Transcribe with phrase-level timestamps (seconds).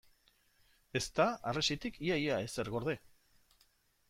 [0.99, 2.97] Ez da harresitik ia-ia ezer gorde.